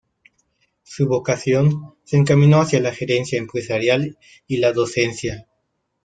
Su 0.81 1.07
vocación 1.07 1.93
se 2.05 2.17
encaminó 2.17 2.59
hacia 2.59 2.79
la 2.81 2.91
gerencia 2.91 3.37
empresarial 3.37 4.17
y 4.47 4.57
la 4.57 4.73
docencia. 4.73 5.47